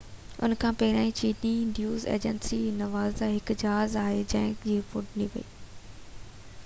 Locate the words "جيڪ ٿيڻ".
4.35-4.67